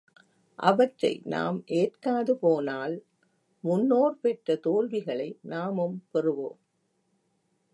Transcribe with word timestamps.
அவற்றை 0.59 1.21
நாம் 1.25 1.63
ஏற்காது 1.71 2.37
போனால் 2.37 2.95
முன்னோர் 3.63 4.17
பெற்ற 4.19 4.55
தோல்விகளை 4.55 5.29
நாமும் 5.41 5.97
பெறுவோம். 6.13 6.59